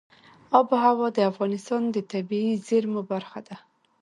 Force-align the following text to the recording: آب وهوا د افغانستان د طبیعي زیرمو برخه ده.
آب 0.57 0.67
وهوا 0.73 1.07
د 1.17 1.19
افغانستان 1.31 1.81
د 1.91 1.97
طبیعي 2.11 2.53
زیرمو 2.67 3.01
برخه 3.11 3.39
ده. 3.47 3.57